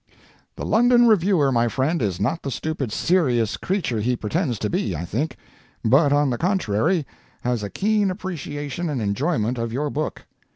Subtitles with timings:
[0.57, 4.95] ]The London Reviewer, my friend, is not the stupid "serious" creature he pretends to be,
[4.95, 5.37] I think;
[5.85, 7.05] but, on the contrary,
[7.43, 10.25] has a keen appreciation and enjoyment of your book.